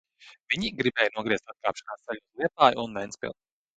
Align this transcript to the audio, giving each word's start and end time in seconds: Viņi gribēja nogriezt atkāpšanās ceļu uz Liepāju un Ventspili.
Viņi 0.53 0.69
gribēja 0.79 1.11
nogriezt 1.17 1.53
atkāpšanās 1.53 2.01
ceļu 2.07 2.25
uz 2.25 2.43
Liepāju 2.45 2.87
un 2.89 2.99
Ventspili. 3.03 3.37